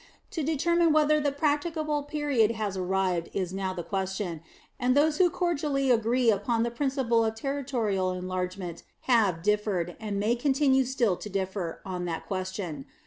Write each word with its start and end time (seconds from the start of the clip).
To 0.31 0.41
determine 0.41 0.93
whether 0.93 1.19
that 1.19 1.37
practicable 1.37 2.01
period 2.01 2.49
has 2.53 2.75
arrived 2.75 3.29
is 3.35 3.53
now 3.53 3.71
the 3.71 3.83
question; 3.83 4.41
and 4.79 4.97
those 4.97 5.19
who 5.19 5.29
cordially 5.29 5.91
agree 5.91 6.31
upon 6.31 6.63
the 6.63 6.71
principle 6.71 7.23
of 7.23 7.35
territorial 7.35 8.11
enlargement 8.11 8.81
have 9.01 9.43
differed, 9.43 9.95
and 9.99 10.19
may 10.19 10.35
continue 10.35 10.85
still 10.85 11.17
to 11.17 11.29
differ, 11.29 11.81
on 11.85 12.05
that 12.05 12.25
question. 12.25 12.87